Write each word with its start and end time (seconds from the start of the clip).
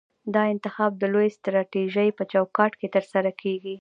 دا 0.33 0.43
انتخاب 0.53 0.91
د 0.97 1.03
لویې 1.13 1.33
سټراټیژۍ 1.35 2.09
په 2.17 2.23
چوکاټ 2.31 2.71
کې 2.79 2.87
ترسره 2.95 3.31
کیږي. 3.41 3.69